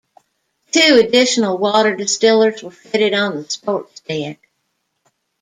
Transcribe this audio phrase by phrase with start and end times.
[0.71, 4.49] Two additional water distillers were fitted on the sports deck.